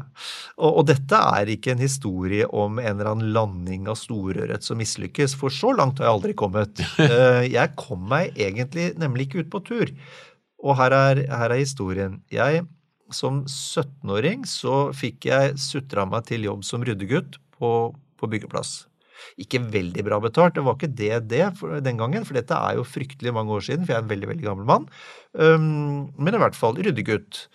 [0.57, 4.79] Og, og dette er ikke en historie om en eller annen landing av storørret som
[4.81, 6.83] mislykkes, for så langt har jeg aldri kommet.
[7.01, 9.89] Eh, Jeg kom meg egentlig nemlig ikke ut på tur.
[10.61, 12.19] Og her er, her er historien.
[12.31, 12.63] Jeg,
[13.13, 17.71] som 17-åring, så fikk jeg sutra meg til jobb som ryddegutt på,
[18.21, 18.83] på byggeplass.
[19.41, 21.43] Ikke veldig bra betalt, det var ikke det det
[21.85, 24.29] den gangen, for dette er jo fryktelig mange år siden, for jeg er en veldig,
[24.33, 24.87] veldig gammel mann.
[25.35, 27.45] Men i hvert fall ryddegutt.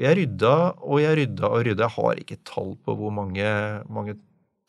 [0.00, 1.86] Jeg rydda og jeg rydda og rydda.
[1.86, 3.46] Jeg har ikke tall på hvor mange,
[3.90, 4.16] mange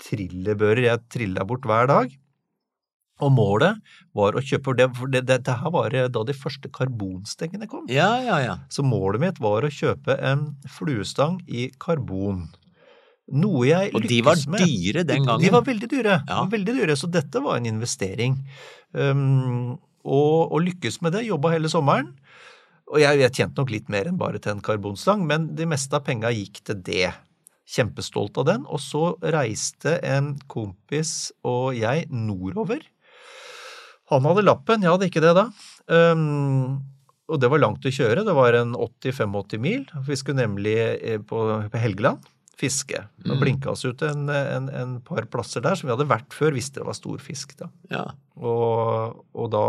[0.01, 2.13] trillebører jeg trilla bort hver dag.
[3.23, 3.79] Og målet
[4.15, 7.85] var å kjøpe det, for det, det, det her var da de første karbonstengene kom.
[7.87, 8.55] Ja, ja, ja.
[8.67, 12.49] Så målet mitt var å kjøpe en fluestang i karbon.
[13.31, 14.03] Noe jeg lykkes med.
[14.03, 14.67] Og de var med.
[14.67, 15.45] dyre den gangen.
[15.45, 16.19] De var veldig dyre.
[16.27, 16.43] Ja.
[16.51, 18.35] Veldig dyre, så dette var en investering.
[18.91, 22.11] Um, og, og lykkes med det, jobba hele sommeren.
[22.93, 25.97] Og jeg, jeg tjente nok litt mer enn bare til en karbonstang, men det meste
[25.97, 27.13] av penga gikk til det.
[27.65, 28.65] Kjempestolt av den.
[28.69, 32.83] Og så reiste en kompis og jeg nordover.
[34.13, 35.47] Han hadde lappen, jeg hadde ikke det da.
[35.89, 36.83] Um,
[37.25, 39.85] og det var langt å kjøre, det var en 80-85 mil.
[40.05, 41.41] Vi skulle nemlig eh, på,
[41.73, 42.21] på Helgeland
[42.55, 43.01] fiske.
[43.25, 43.39] Mm.
[43.41, 46.79] blinka oss ut en, en, en par plasser der som vi hadde vært før, visste
[46.79, 47.57] det var stor fisk.
[47.59, 47.71] da.
[47.91, 48.05] ja.
[48.35, 49.65] Og, og da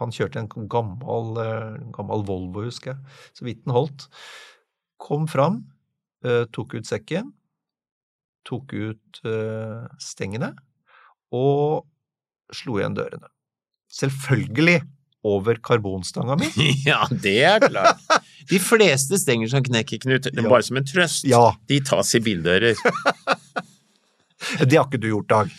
[0.00, 4.08] Han kjørte en gammel, eh, gammel Volvo, husker jeg, så vidt den holdt.
[5.00, 5.62] Kom fram,
[6.24, 7.32] eh, tok ut sekken,
[8.48, 10.54] tok ut eh, stengene
[11.32, 11.86] og
[12.56, 13.28] slo igjen dørene.
[13.90, 14.80] Selvfølgelig
[15.26, 16.48] over karbonstanga mi.
[16.88, 18.00] ja, det er klart.
[18.48, 20.46] De fleste stenger som knekker, Knut, Ja.
[20.48, 21.50] bare som en trøst, Ja.
[21.68, 22.74] de tas i bildører.
[24.64, 25.50] Det har ikke du gjort, Dag.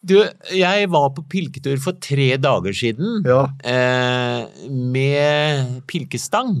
[0.00, 0.14] Du,
[0.56, 3.42] jeg var på pilketur for tre dager siden Ja.
[3.68, 6.54] eh, med pilkestang.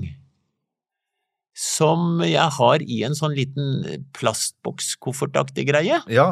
[1.56, 6.00] Som jeg har i en sånn liten plastbokskoffertaktig greie.
[6.12, 6.30] Ja.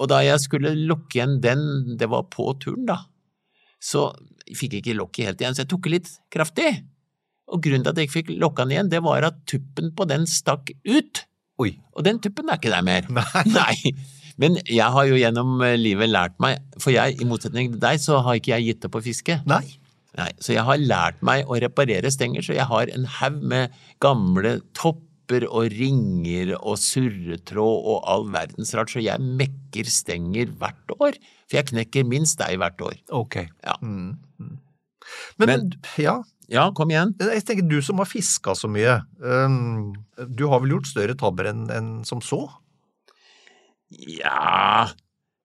[0.00, 3.02] Og da jeg skulle lukke igjen den, det var på turen da,
[3.82, 4.08] så
[4.56, 6.70] fikk jeg ikke lokket helt igjen, så jeg tok det litt kraftig.
[7.50, 10.06] Og grunnen til at jeg ikke fikk lokka den igjen, det var at tuppen på
[10.08, 11.24] den stakk ut.
[11.60, 11.74] Oi.
[11.98, 13.06] Og den tuppen er ikke der mer.
[13.10, 13.44] Nei.
[13.58, 13.94] Nei.
[14.38, 18.00] Men jeg har jo gjennom eh, livet lært meg, for jeg, i motsetning til deg,
[18.02, 19.40] så har ikke jeg gitt opp å fiske.
[19.50, 19.64] Nei.
[20.18, 23.70] Nei, så jeg har lært meg å reparere stenger, så jeg har en haug med
[24.02, 30.96] gamle topper og ringer og surretråd og all verdens rart, så jeg mekker stenger hvert
[30.98, 31.14] år.
[31.46, 32.98] For jeg knekker minst ei hvert år.
[33.14, 33.38] Ok.
[33.62, 33.76] Ja.
[33.82, 34.16] Mm.
[35.38, 37.14] Men, Men- ja, Ja, kom igjen.
[37.22, 39.92] jeg tenker du som har fiska så mye, um,
[40.26, 42.48] du har vel gjort større tabber enn enn som så?
[43.90, 44.90] Ja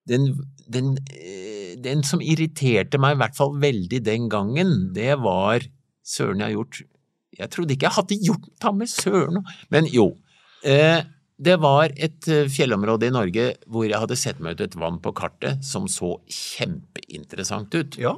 [0.06, 0.28] den,
[0.70, 5.66] den, eh, den som irriterte meg i hvert fall veldig den gangen, det var
[6.06, 6.80] Søren jeg har gjort
[7.40, 9.40] Jeg trodde ikke jeg hadde gjort ta med søren
[9.74, 10.12] Men jo.
[10.62, 11.02] Eh,
[11.36, 15.00] det var et eh, fjellområde i Norge hvor jeg hadde sett meg ut et vann
[15.02, 17.98] på kartet som så kjempeinteressant ut.
[18.00, 18.14] Ja.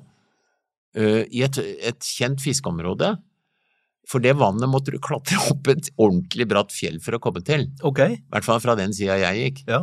[0.94, 3.16] Eh, I et, et kjent fiskeområde.
[4.08, 7.66] For det vannet måtte du klatre opp et ordentlig bratt fjell for å komme til.
[7.82, 8.04] Ok.
[8.06, 9.64] I hvert fall fra den sida jeg gikk.
[9.72, 9.82] Ja.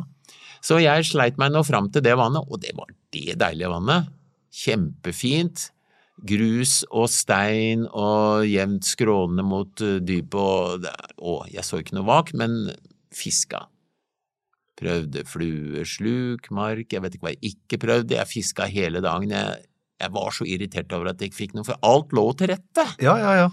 [0.65, 4.11] Så jeg sleit meg nå fram til det vannet, og det var det deilige vannet.
[4.55, 5.69] Kjempefint.
[6.25, 10.85] Grus og stein og jevnt skrånende mot eh, dypet og
[11.19, 12.69] Å, jeg så ikke noe vak, men
[13.13, 13.65] fiska.
[14.79, 19.35] Prøvde flueslukmark, mark, jeg vet ikke hva jeg ikke prøvde, jeg fiska hele dagen.
[19.35, 19.67] Jeg,
[20.01, 22.87] jeg var så irritert over at jeg ikke fikk noe, for alt lå til rette.
[23.03, 23.49] Ja, ja, ja.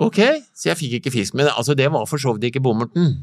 [0.00, 0.22] Ok,
[0.56, 3.18] så jeg fikk ikke fisk, men altså det var for så vidt ikke bommerten.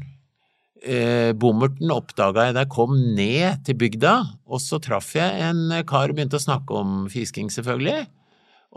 [0.78, 4.12] Eh, bommerten oppdaga jeg da jeg kom ned til bygda,
[4.46, 8.06] og så traff jeg en kar og begynte å snakke om fisking, selvfølgelig.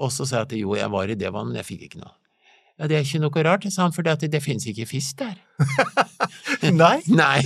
[0.02, 2.02] Og så sa jeg at jo, jeg var i det vannet, men jeg fikk ikke
[2.02, 2.16] noe.
[2.82, 5.36] Ja, det er ikke noe rart, sa han, for det, det finnes ikke fisk der.
[6.82, 6.96] Nei?
[7.22, 7.44] Nei.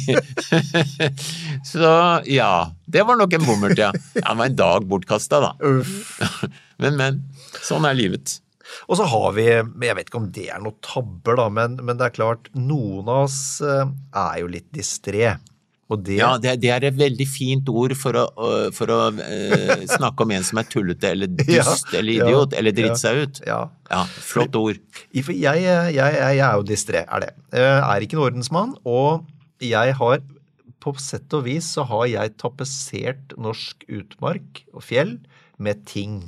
[1.71, 1.89] så
[2.29, 2.51] ja,
[2.87, 3.91] det var nok en bommert, ja.
[4.15, 5.51] Det var en dag bortkasta, da.
[5.59, 6.15] Uff.
[6.79, 7.19] Men, men.
[7.65, 8.37] Sånn er livet.
[8.89, 11.99] Og så har vi, jeg vet ikke om det er noe tabber, da, men, men
[11.99, 13.83] det er klart, noen av oss eh,
[14.17, 15.35] er jo litt distré.
[15.93, 18.25] Og det Ja, det, det er et veldig fint ord for å,
[18.73, 22.55] for å eh, snakke om en som er tullete eller Ja, eller eller ja, idiot
[22.57, 23.41] eller dritt seg ut.
[23.45, 23.59] Ja.
[23.91, 24.81] Ja, flott ord.
[25.13, 27.35] Jeg, jeg, jeg, jeg er jo distré, er det.
[27.53, 29.27] Jeg er ikke en ordensmann, og
[29.61, 30.25] jeg har
[30.85, 35.15] på sett og vis så har jeg tapetsert norsk utmark og fjell
[35.61, 36.19] med ting.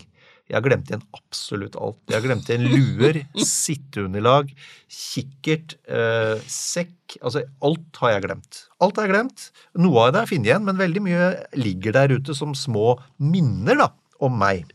[0.48, 2.00] Jeg har glemt igjen absolutt alt.
[2.08, 4.54] Jeg har glemt igjen luer, sitteunderlag,
[4.88, 8.58] kikkert, eh, sekk Altså, alt har jeg glemt.
[8.84, 9.46] Alt har jeg glemt.
[9.80, 13.80] Noe av det er funnet igjen, men veldig mye ligger der ute som små minner
[13.80, 13.88] da,
[14.20, 14.68] om meg.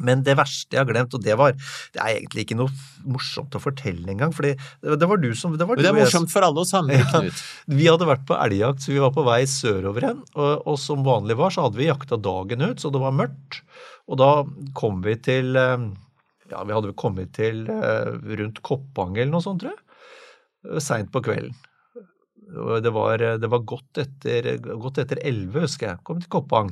[0.00, 2.72] Men det verste jeg har glemt, og det var Det er egentlig ikke noe
[3.04, 6.46] morsomt å fortelle engang, For det, var du som det var det er morsomt for
[6.46, 7.42] alle oss andre, Knut.
[7.68, 10.22] vi hadde vært på elgjakt, så vi var på vei sørover hen.
[10.32, 13.60] Og, og som vanlig var, så hadde vi jakta dagen ut, så det var mørkt.
[14.10, 14.30] Og da
[14.78, 15.90] kom vi til eh,
[16.52, 20.80] Ja, vi hadde kommet til eh, rundt Koppang eller noe sånt, tror jeg.
[20.82, 21.54] Seint på kvelden.
[22.84, 25.22] Det var, det var godt etter godt etter
[25.54, 26.02] husker jeg.
[26.04, 26.68] Kom til Koppang.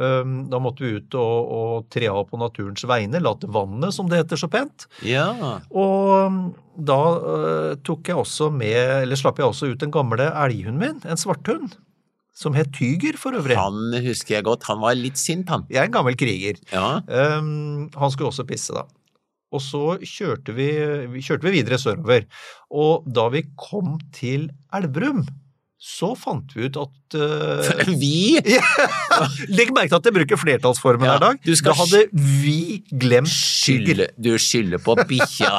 [0.00, 4.08] Um, Da måtte vi ut og, og tre av på naturens vegne, late vannet, som
[4.08, 4.86] det heter så pent.
[5.04, 5.28] Ja.
[5.68, 6.40] Og um,
[6.74, 6.98] da
[7.84, 11.76] tok jeg også med, eller slapp jeg også ut den gamle elghunden min, en svarthund,
[12.36, 13.58] som het Tyger for øvrig.
[13.58, 14.64] Han husker jeg godt.
[14.70, 15.66] Han var litt sint, han.
[15.70, 16.60] Jeg er en gammel kriger.
[16.72, 17.00] Ja.
[17.06, 18.86] Um, han skulle også pisse, da.
[19.50, 20.70] Og så kjørte vi,
[21.18, 22.26] kjørte vi videre sørover.
[22.70, 25.24] Og da vi kom til Elverum,
[25.80, 28.36] så fant vi ut at uh, Vi?
[29.48, 31.62] Legg merke til at jeg bruker flertallsformen Ja, hver dag.
[31.64, 34.04] da hadde vi glemt Tyger.
[34.20, 35.54] Du skylder på bikkja.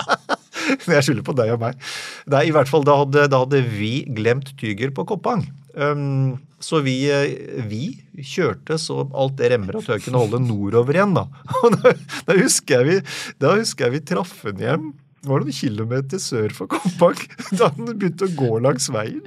[0.86, 1.82] Men jeg skylder på deg og meg.
[2.30, 5.48] Nei, i hvert fall, da hadde, da hadde vi glemt Tyger på Koppang.
[5.74, 7.84] Um, så vi, eh, vi
[8.22, 11.28] kjørte så alt det remmer og tøy kunne holde nordover igjen, da.
[11.82, 11.94] Da,
[12.28, 14.92] da, husker jeg vi, da husker jeg vi traff henne hjem.
[15.22, 17.28] Det var noen kilometer sør for Kompak,
[17.60, 19.22] da han begynte å gå langs veien.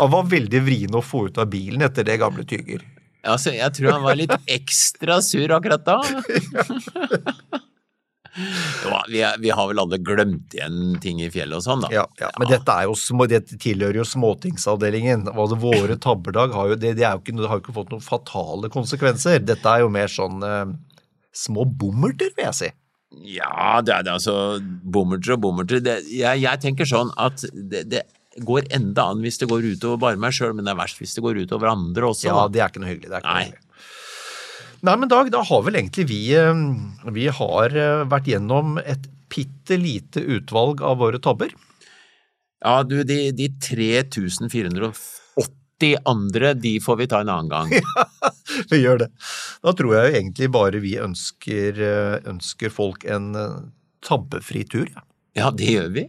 [0.00, 2.82] Han var veldig vrien å få ut av bilen etter det gamle Tyger.
[3.28, 5.98] Altså, jeg tror han var litt ekstra sur akkurat da.
[8.88, 11.90] Ja, vi, er, vi har vel alle glemt igjen ting i fjellet og sånn, da.
[11.92, 12.30] Ja, ja.
[12.40, 15.26] Men dette, små- dette, tilhører jo småtingsavdelingen.
[15.34, 18.04] Altså, våre tabberdag har jo, det, det jo ikke, det har jo ikke fått noen
[18.04, 19.42] fatale konsekvenser.
[19.44, 20.76] Dette er jo mer sånn eh,
[21.36, 22.70] små bommerter, vil jeg si.
[23.38, 25.82] Ja, det er det altså bommerter og bommerter.
[25.84, 28.04] Det, jeg, jeg tenker sånn at det, det
[28.44, 31.16] går enda an hvis det går utover bare meg sjøl, men det er verst hvis
[31.16, 32.28] det går utover andre også.
[32.28, 33.10] Ja, det er ikke noe hyggelig.
[33.10, 33.40] Det er ikke Nei.
[33.40, 33.64] noe hyggelig.
[34.86, 36.54] Nei, men Dag, da har vel egentlig vi eh,
[37.14, 41.50] Vi har eh, vært gjennom et bitte lite utvalg av våre tabber.
[42.64, 47.68] Ja, du, de, de 3480 andre, de får vi ta en annen gang.
[48.48, 49.10] Ja, Vi gjør det.
[49.62, 53.26] Da tror jeg jo egentlig bare vi ønsker, eh, ønsker folk en
[54.06, 54.88] tabbefri tur.
[54.94, 55.02] Ja.
[55.38, 56.08] Ja, det gjør vi.